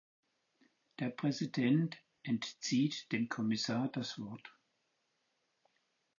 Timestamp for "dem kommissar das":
3.11-4.17